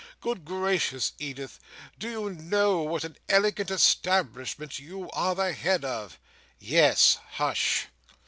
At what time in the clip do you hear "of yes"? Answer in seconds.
5.85-7.19